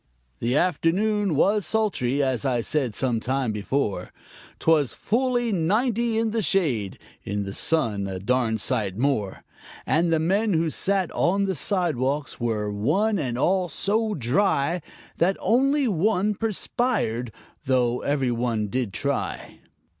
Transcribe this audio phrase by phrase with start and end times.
[0.39, 4.11] The afternoon was sultry, as I said some time before;
[4.57, 9.43] 'Twas fully ninety in the shade (in the sun a darn sight more),
[9.85, 14.81] And the men who sat on the sidewalks were, one and all, so dry
[15.17, 17.31] That only one perspired,
[17.65, 19.59] though every one did try.